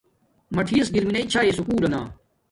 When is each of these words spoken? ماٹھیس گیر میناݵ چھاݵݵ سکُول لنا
ماٹھیس 0.55 0.87
گیر 0.93 1.03
میناݵ 1.07 1.25
چھاݵݵ 1.31 1.53
سکُول 1.57 1.77
لنا 1.83 2.01